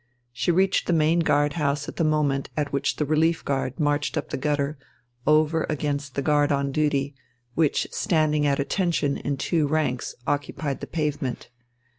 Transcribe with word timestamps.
She 0.33 0.49
reached 0.49 0.87
the 0.87 0.93
main 0.97 1.19
guard 1.19 1.53
house 1.53 1.87
at 1.87 1.97
the 1.97 2.03
moment 2.03 2.49
at 2.57 2.73
which 2.73 2.95
the 2.95 3.05
relief 3.05 3.45
guard 3.45 3.79
marched 3.79 4.17
up 4.17 4.29
the 4.31 4.35
gutter, 4.37 4.79
over 5.27 5.63
against 5.69 6.15
the 6.15 6.23
guard 6.23 6.51
on 6.51 6.71
duty, 6.71 7.13
which 7.53 7.85
standing 7.91 8.47
at 8.47 8.59
attention 8.59 9.15
in 9.17 9.37
two 9.37 9.67
ranks 9.67 10.15
occupied 10.25 10.79
the 10.79 10.87
pavement. 10.87 11.51